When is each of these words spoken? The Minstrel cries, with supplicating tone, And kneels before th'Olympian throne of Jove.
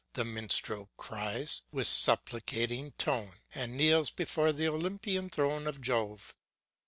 The 0.13 0.25
Minstrel 0.25 0.89
cries, 0.97 1.61
with 1.71 1.85
supplicating 1.85 2.93
tone, 2.93 3.33
And 3.53 3.77
kneels 3.77 4.09
before 4.09 4.51
th'Olympian 4.51 5.29
throne 5.29 5.67
of 5.67 5.79
Jove. 5.79 6.33